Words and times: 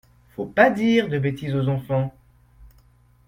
Faut 0.35 0.47
pas 0.47 0.71
dire 0.71 1.09
de 1.09 1.19
bêtises 1.19 1.53
aux 1.53 1.67
enfants! 1.69 2.11